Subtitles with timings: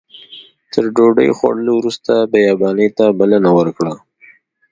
[0.73, 3.93] تر ډوډۍ خوړلو وروسته بیاباني ته بلنه ورکړه.